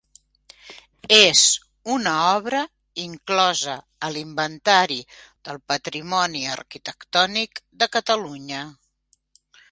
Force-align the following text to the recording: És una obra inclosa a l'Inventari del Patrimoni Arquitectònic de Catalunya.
És 1.15 1.41
una 1.95 2.13
obra 2.29 2.61
inclosa 3.03 3.75
a 4.07 4.09
l'Inventari 4.15 4.97
del 5.49 5.59
Patrimoni 5.73 6.41
Arquitectònic 6.53 7.61
de 7.83 7.89
Catalunya. 7.97 8.63